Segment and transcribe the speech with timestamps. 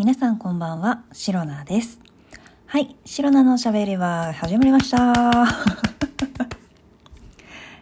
[0.00, 2.00] 皆さんこんばんは、シロナです。
[2.64, 5.12] はい、シロナのおしゃべりは始まりました。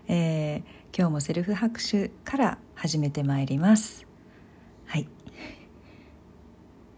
[0.08, 0.62] えー
[0.98, 4.04] 今日もセルフ拍手から始めてまいります。
[4.86, 5.06] はい。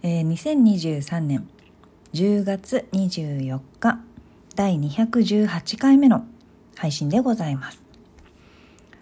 [0.03, 1.47] えー2023年
[2.15, 4.01] 10月24日
[4.57, 6.25] 第218回目の
[6.77, 7.83] 配信でございます。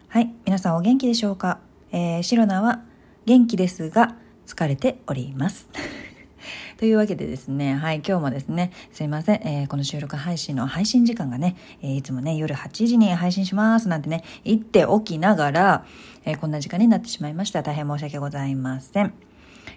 [0.08, 1.60] はい、皆さんお元気でしょうか、
[1.92, 2.82] えー、シロナは
[3.24, 4.16] 元気ですが
[4.48, 5.68] 疲れております。
[6.78, 15.84] というわけでですね、はい、今日もですね、すいません、えーこの収録配信の配信時間がね、えーいつもね、夜8時に配信しますなんてね、言っておきながら、
[16.24, 17.64] えーこんな時間になってしまいました。
[17.64, 19.12] 大変申し訳ございません。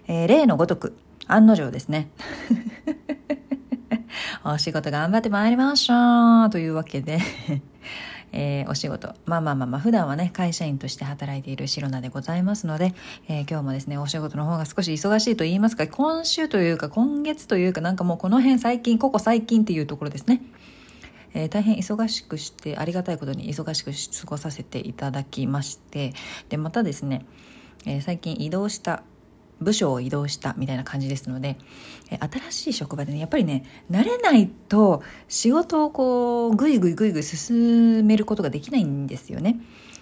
[0.08, 2.12] え例のごとく、案の定ですね。
[4.46, 7.18] お仕事頑張ってまいりましたというわけで、
[8.34, 9.14] えーお仕事。
[9.26, 12.94] まあまあまあまあ、普段はね、会社員として働いているシロナでございますので、
[13.28, 20.42] えー今日もですね、お仕事の方が少し忙しいと言いますか、今週というか、今月というか、なんかもうこの辺最近、ここ最近っていうところですね。
[21.34, 26.14] えー大変忙しくして、ありがたいことに忙しく過ごさせていただきまして、
[26.50, 27.26] で、またですね、
[27.86, 29.04] えー最近移動した、
[29.62, 31.58] 部署を移動したみたいな感じですので、
[32.10, 39.60] え新しい職場でね、やっぱりね、慣れないと仕事をこう、ぐいぐいぐいぐい進めることができないんですよね。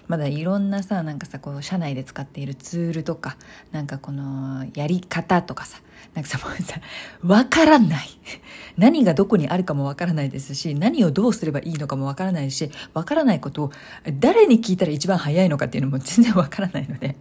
[0.09, 3.37] まだいろんなさ、なんかさ、こう、社内で使っているツールとか、
[3.71, 5.81] なんかこの、やり方とかさ、
[6.15, 6.81] なんかさ、もうさ、
[7.23, 8.09] わからない。
[8.75, 13.71] 何がどこにあるかもわからないですし、何をどうすればいいのかもわからないし、わからないことを
[14.19, 17.15] 誰に聞いたら一番早いのかっていうのも全然わからないので。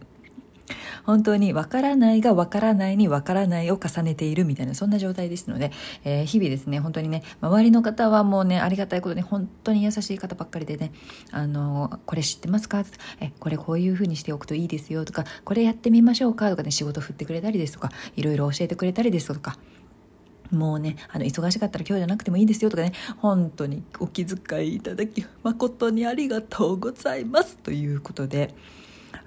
[1.05, 5.71] 本当にわからないがわからないにわからないを重ねているみたいなそんな状態ですので、
[6.03, 10.91] えー日々ですね本当にね周りの方はもうねありがたいことに本当に優しい方ばっかりでね
[11.31, 12.83] あのこれ知ってますか？
[13.19, 19.57] えこれこういう風にしておくといいですよとかこれやってみましょうかとかね仕事振ってくれたりですとかいろいろ教えてくれたりですとか
[20.51, 28.55] もうね、あの、忙しかったら今日じゃなくてもいいですよとかね、本当にお気遣いいただき、誠にありがとうございますということで、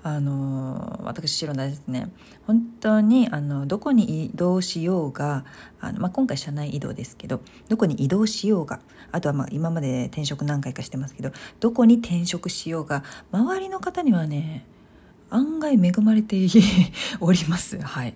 [0.04, 2.10] あの私白田ですね。
[2.46, 5.44] 本当にあのどこに移動しようが
[5.80, 8.80] あの、まあ、今回社内移動ですけどどこに移動しようが
[9.12, 11.30] あとはまあ今まで転職何回かしてますけど
[11.60, 14.66] どこに転職しようが周りの方にはね
[15.30, 16.36] 案外恵まれて
[17.20, 17.80] おります。
[17.80, 18.14] はい。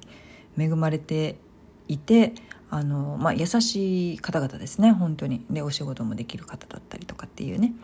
[0.58, 1.36] 恵まれて
[1.88, 2.34] いて
[2.68, 4.90] あの、まあ、優しい方々ですね。
[4.90, 5.44] 本当に。
[5.50, 7.74] でお仕事もできる方だったりとかっていうね。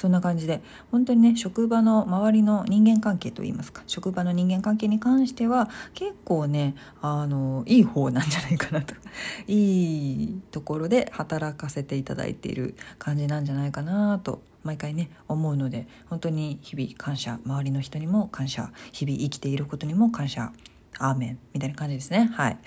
[0.00, 8.94] そんな感じで本当にね職場の周りの人間関係といいますか職場の人間関係に関しては結構ねあのいい方なんじゃないかなと。
[9.46, 20.50] いいところで働かせていただいている感じなんじゃないかなと毎回ね思うので本当に日々感謝周りの人にも感謝日々生きていることにも感謝
[20.98, 22.30] アーメンみたいな感じですね。
[22.32, 22.58] はい。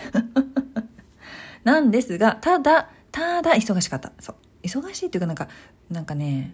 [1.65, 4.13] なんですがただただ忙しかった。
[4.19, 4.35] そう。
[4.61, 5.47] 忙しいっていうかなんか
[5.89, 6.53] なんかね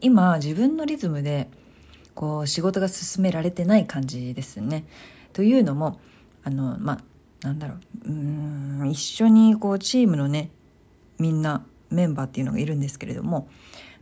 [0.00, 1.48] 今自分のリズムで
[2.14, 4.84] こう仕事が進められてない感じですね。
[5.32, 6.00] というのも
[6.42, 10.50] あのまあなんだろううーん一緒にこうチームのね
[11.18, 13.48] みんなメンバーっていうのがいるんですけれども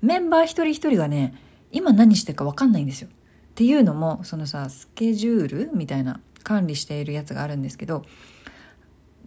[0.00, 1.34] メンバー一人一人がね
[1.72, 3.08] 今何してるか分かんないんですよ。
[3.08, 3.10] っ
[3.54, 8.04] ていうのもそのさスケジュールみたいな管理しているやつがあるんですけど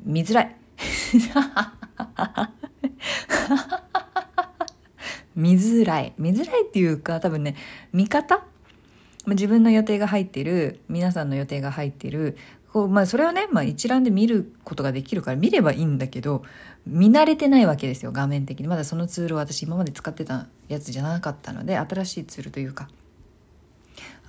[0.04, 0.56] 見づらい。
[5.40, 6.14] 見づらい。
[6.18, 7.56] 見づらいっていうか多分ね
[7.94, 8.44] 見方？
[9.26, 12.38] 自分の予定が入ってる皆さんの予定が入ってる
[12.72, 16.44] こう、まあ、それをね、まあ、一覧で見ることができるから見ればいいんだけど
[16.86, 18.68] 見慣れてないわけですよ画面的に。
[18.68, 22.90] まだそのツールを私今まで使ってたやつじゃなかったので新しいツールというか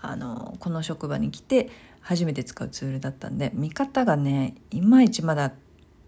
[0.02, 5.52] あのこの職場に来て初めて使うツールだったんで見方がねいまいちまだ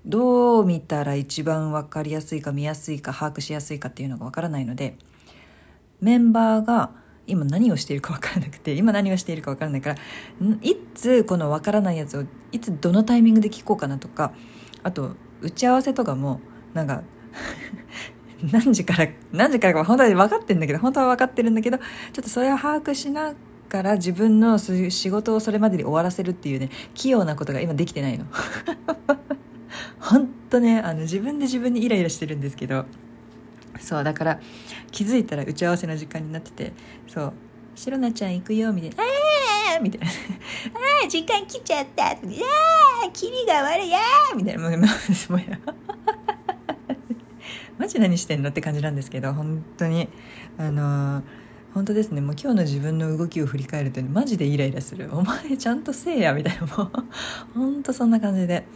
[0.05, 4.97] どう見たら一番分かりやすいか見やすいか把握しやすいかっていうのが分からないので
[6.01, 6.91] メンバーが
[7.27, 9.97] 今何をしているか分からなくて今何をしているか分からないから
[10.61, 14.33] いつこの分からないやつをいつどのタイミングで聞こうかなとか
[14.83, 16.41] あと打ち合わせとかも
[16.75, 17.03] なんか
[18.51, 21.85] 何時から何時からか本当は分かってるんだけど本当は分かってるんだけどちょ
[22.21, 23.35] っとそれを把握しな
[23.69, 28.27] がら自分のそういう仕事をそれまでに終わらせるっていうね器用なことが今できてないの。
[29.99, 32.85] 本当ねあの自分で自分にイライラしてるんですけど
[33.81, 34.41] そうだから
[34.91, 36.73] 気づいたら打ち合わせの時間になってて
[37.09, 37.33] そう
[37.75, 38.97] 「シロナちゃん行くよ」みたいな
[39.77, 42.19] 「あー」みたいな「あー時間来ちゃった」「あー
[43.13, 44.87] キリが悪いやー」みたいなもうもうも
[45.37, 45.59] うや
[47.79, 50.09] マジ何してんのって感じなんですけど本当に。
[50.59, 51.23] あのー
[51.75, 52.21] 本当ですね。
[52.21, 56.91] もう今日の自分の動きを振り返ると、ね、マジでイライラするお前ちゃんとせえやみたいなもう。
[57.59, 58.67] 本当そんな感じで。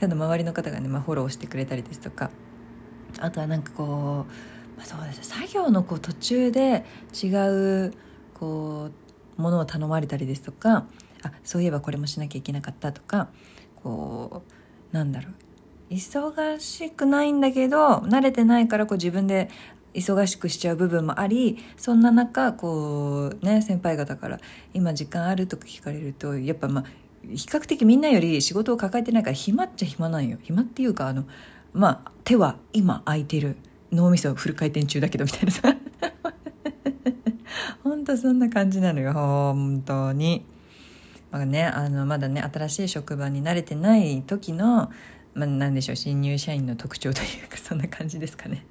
[0.00, 2.30] ただ周りの方がね、まあ、フォローしてくれたりですとか
[3.18, 6.84] あとはなんかこう、まあ、そうです作業のこう途中で
[7.14, 7.28] 違
[7.86, 7.94] う
[8.34, 8.90] こ
[9.38, 10.86] うものを頼まれたりですとか
[11.22, 13.28] あそういえばこれもしなきゃいけなかったとか
[13.82, 14.42] こ
[14.92, 19.48] うなんだろう忙しくないんだけど慣れてないからこう自分で
[19.94, 24.38] 忙しくしちゃう部分もありそんな中こうね先輩方から
[24.74, 26.84] 「今時間ある?」とか聞かれるとやっぱまあ
[27.28, 30.38] 比較的みんなより仕事を抱えてないから暇っちゃ暇なんよ。
[30.42, 31.24] 暇っていうかあの
[31.72, 33.56] まあ手は今空いてる。
[33.92, 35.76] 脳みそフル回転中だけどみたいなさ。
[37.84, 39.12] ほんとそんな感じなのよ。
[39.12, 40.44] 本当に。
[41.30, 44.90] まあね、あのまだね新しい職場に慣れてない時の、
[45.34, 48.64] まあ、何でしょう新入社員の特徴というかそんな感じですかね。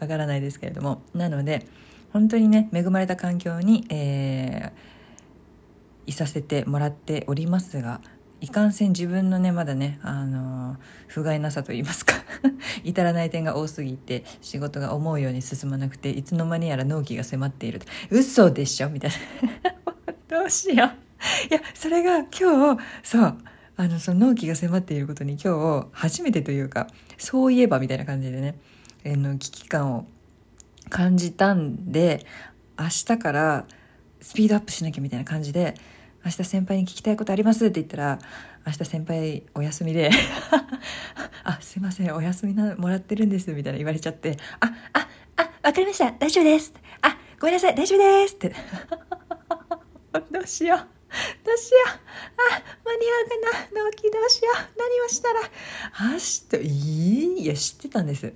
[0.00, 1.02] わからないですけれども。
[1.14, 1.66] なので
[2.12, 4.93] 本当にね恵まれた環境に、えー、
[6.06, 8.00] いさせてもらっておりますが
[8.40, 12.14] いかんせん自分のねまだねあの不甲斐なさと言いますか
[12.84, 17.80] 至らない点が多すぎて仕事が思うように進まなくていつの間にやら納期が迫っている
[18.10, 18.90] 嘘でしょ？
[18.90, 19.10] みたい
[19.62, 19.74] な。
[20.40, 20.76] どうしよう。
[20.76, 23.38] いやそれが今日そう
[23.76, 28.56] あのその納期が迫っていることに今日初めてというかそういえばみたいな感じでね、
[29.04, 30.06] え、の危機感を
[30.90, 32.26] 感じたんで
[32.78, 33.66] 明日から
[34.20, 35.74] スピードアップしなきゃみたいな感じで
[36.24, 38.18] 明日先輩に聞きたいことありますって言ったら、
[38.66, 40.10] 明日先輩お休みで
[41.44, 46.72] あ、すいません、お休みな、もらってるんです、みたいな言われちゃって、あ、あ、あ、わかりました、大丈夫です。
[47.02, 48.54] あ、ごめんなさい、大丈夫ですって。
[50.32, 50.78] どうしよう。
[51.44, 51.90] どうしよう。
[51.90, 53.84] あ、間に合うかな。
[53.84, 54.78] 納期どうしよう。
[54.78, 56.14] 何をしたら。
[56.14, 58.32] あしと、いいや、知ってたんです。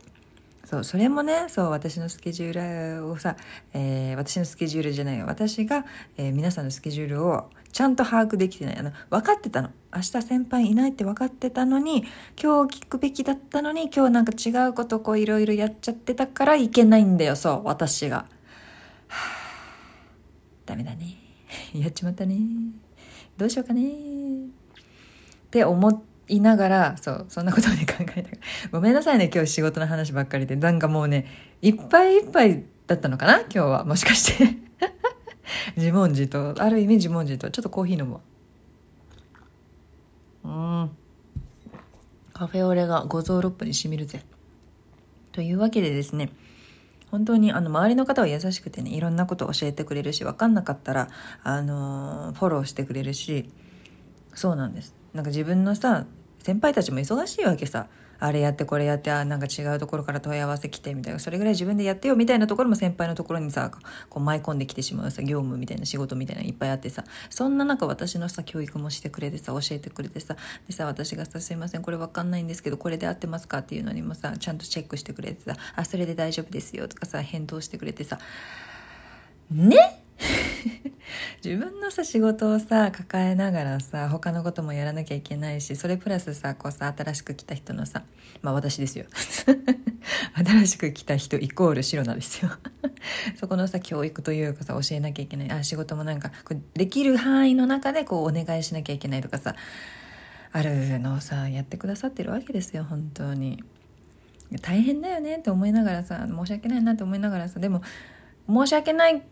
[0.65, 3.37] そう、それもね、そう、私のスケジュールをさ、
[3.73, 5.23] えー、私のスケジュールじゃない。
[5.23, 5.87] 私が、
[6.19, 8.79] えー、皆さんのスケジュールをちゃんと把握できてない。
[8.79, 9.71] あの、分かってたの。
[9.95, 12.05] 明日先輩いないって分かってたのに、
[12.41, 18.17] 今日聞くべきだったのに、今日なんか違うことこういろいろやっちゃってたからいけないんだよ、そう、私が。
[18.17, 18.27] は
[19.09, 19.19] あ、
[20.67, 21.17] ダメだね。
[21.75, 22.37] やっちまったね。
[23.37, 23.89] どうしようかね。
[23.89, 23.91] っ
[25.51, 28.25] て思いながら、そう、そんなことをね考えながら。
[28.73, 30.57] ごめんなさいね、今日仕事の話ばっかりで。
[30.57, 31.27] なんかもうね、
[31.63, 33.85] いっぱいいっぱいだったのかな今日は。
[33.85, 34.68] もしかして
[35.77, 36.55] 自問自答。
[36.59, 37.51] ある意味自問自答。
[37.51, 38.21] ちょっとコーヒー飲むわ。
[40.45, 40.91] うん。
[42.33, 44.23] カフェオレが五臓六腑にしみるぜ。
[45.33, 46.33] というわけでですね
[47.13, 51.09] 本当にあの周りの方は優しくてねいろんなことを教えてくれるし分かんなかったら
[51.45, 53.49] あのー、フォローしてくれるし
[54.35, 54.95] そうなんです。
[55.15, 56.07] なんか自分のさ
[56.41, 57.87] 先輩たちも忙しいわけさ。
[58.21, 63.71] あれやってこれやってあなんか違うところから問い合わせ来てみたいなそれぐらい自分でやってよみたいなところも先輩のところにさ
[64.11, 70.37] こう舞い込んできてしまうさ業務みたいな仕事みたいなのいっぱいあってさそんな中私のさ教育もしてくれてさ教えてくれてさ
[70.67, 78.19] でさ私がさ「すいませんこれわかんないんですけどこれで合ってますか?」っていうのにもさちゃんとチェックしてくれてさ「あそれで大丈夫ですよ」とかさ返答してくれてさ
[79.51, 80.03] ね？
[81.45, 88.03] 自分のさ仕事をさ抱えながらさ他のこともやらなきゃいけないしそれプラスさこうさ新しく来た人のさ
[88.43, 89.07] まあ私ですよ。
[90.35, 92.51] 新しく来た人イコール白菜ですよ。
[93.37, 95.51] そこのさ教育というかさ教えなきゃいけない。
[95.51, 96.31] あ仕事もなんか
[96.75, 99.55] できる範囲の中でこうお願いしなきゃいけないとかさ
[100.53, 103.63] あるのをさやってくださってるわけですよ本当に。
[104.63, 107.83] 大変だよねって思いながらさ申し訳ないなって思いながらさでも
[108.49, 109.23] 申し訳ない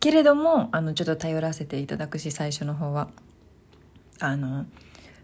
[0.00, 3.08] けれどもあのちょっと頼らせていただくし最初の方は。
[4.18, 4.64] あの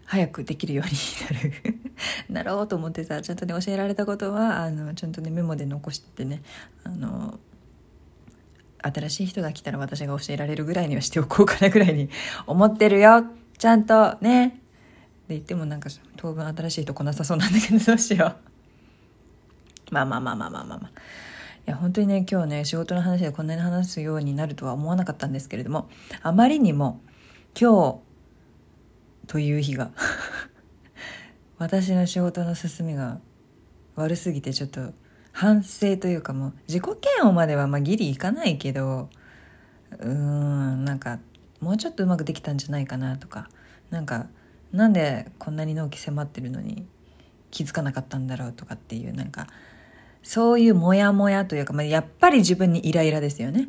[0.05, 0.93] 早くできるように
[2.29, 2.43] なる。
[2.43, 6.43] なろうと思ってさちゃんとね教えられたことはあのちゃんとねメモで残してね
[6.85, 7.39] あの
[8.83, 12.11] 新しい人が来たら私が教えられるぐらいにはしておこうかなぐらいに
[12.47, 13.25] 思ってるよ。
[13.57, 14.61] ちゃんとね。
[15.29, 18.35] で言ってもなんか当分新しいとこなさそうなんだけどどうしよ
[19.91, 19.95] う。
[19.95, 20.91] まあまあまあまあまあまあまあ。
[21.67, 25.89] いや本当にね今日ね仕事の話でこんなに話すようになるとは思わなかったんですけれども
[26.23, 27.01] あまりにも
[27.59, 28.01] 今
[29.27, 29.93] 日という日が
[31.59, 33.21] 私の仕事の進みが
[33.95, 34.93] 悪すぎてちょっと
[35.31, 39.09] 反省というかもう自己嫌悪まではまあギリいかないけど
[39.99, 41.21] うーんなんか
[41.61, 43.49] もうちょっとうまくできたんじゃないかなとか
[43.91, 44.27] なんか
[44.73, 46.87] なんでこんなに納期迫ってるのに
[47.51, 49.47] 気づかなかったんだろうとかっていうなんか
[50.23, 53.69] そういうモヤモヤというか、まあ、やっぱり自分にイライラですよね。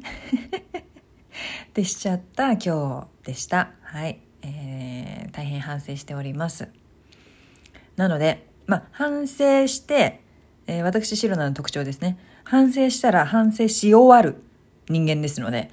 [1.74, 3.72] でしちゃった今日でした。
[3.81, 4.19] はい。
[4.43, 6.67] えー、大変反省しております。
[7.95, 10.22] なので、まあ、反省して、
[10.67, 12.17] えー、私、シロナの特徴ですね。
[12.43, 14.41] 反省したら反省し終わる
[14.89, 15.69] 人間ですので、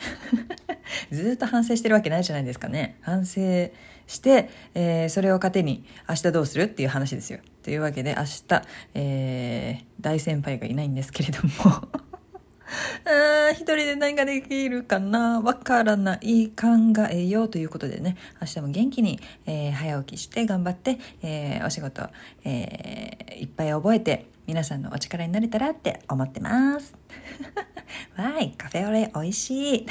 [1.10, 2.96] ずっと反省してるわけないじゃないですかね。
[3.02, 3.70] 反省
[4.06, 7.40] して、えー、それを糧に明日どうするっていう話ですよ。
[7.70, 8.62] というわけで明日、
[8.94, 11.50] えー、大先輩がいないんですけれども
[13.06, 15.40] あ一人で何ができるかな？
[15.40, 16.66] わからない考
[17.12, 22.08] えようということでね、明日も元気に、えー、早起きして頑張って、えー、お仕事、
[22.44, 26.92] えー、いっぱい覚えて、皆さんのお力になれたらって思ってます。
[28.18, 29.86] わい、カフェオレ美味しい。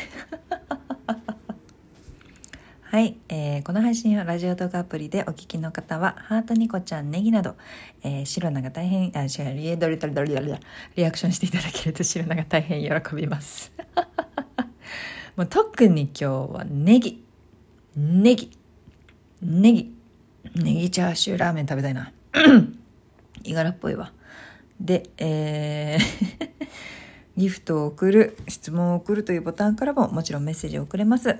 [2.91, 7.55] はい、えー、この配信はラジオ動画アプリでお聞きの方は、ハートニコちゃん、ネギなど、
[8.01, 10.55] えー、シロナが大変、あ、違う、リエドリドリドリドリ
[10.95, 13.71] リアクションしていただけるとシロナが大変喜びます。
[15.37, 17.23] もう特に今日はネギ、
[17.95, 18.57] ネギ、
[19.43, 19.95] ネギ、
[20.55, 22.11] ネギチャーシューラーメン食べたいな。
[23.43, 24.11] いがらっぽいわ。
[24.81, 26.49] で、えー
[27.37, 31.37] ギフトを送る、質問を送るというボタンからももちろんメッセージを送れます。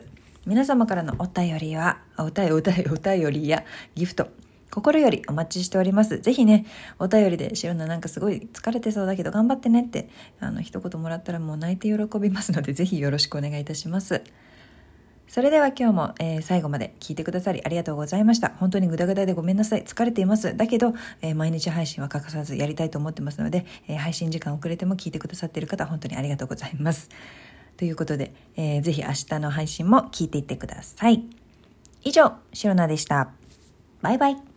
[0.49, 3.63] 皆様からのお便りは、お便り、お便り、お便りや
[3.93, 4.29] ギフト、
[4.71, 6.17] 心よりお待ちしております。
[6.21, 6.65] ぜひね、
[6.97, 14.23] お便りで、シロナなんかすごい疲れてそうだけど頑張ってねって、あの、一言もらったらもう泣いて喜びますので、ぜひよろしくお願いいたします。
[15.27, 18.49] それでは今日も、えー、最後まで聞いてくださりありがとうございました。
[18.57, 19.83] 本当にグダグダでごめんなさい。
[19.83, 20.57] 疲れています。
[20.57, 27.09] だけど、えー、毎日配信は欠かさずやりたいと思ってますので、えー、配信時間遅れても聞いてくださっている方、本当にありがとうございます。
[27.79, 31.23] ということで、えー、ぜひ明日の配信も聞いていってください。
[32.03, 33.29] 以上、シロナでした。
[34.01, 34.48] バイバイ。